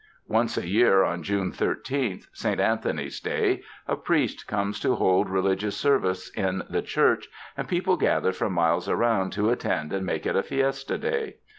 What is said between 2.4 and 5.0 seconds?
iVnthony's day, a priest comes to